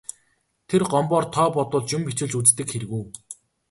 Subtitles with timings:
[0.69, 3.03] Тэр Гомбоор тоо бодуулж, юм бичүүлж үздэг хэрэг үү.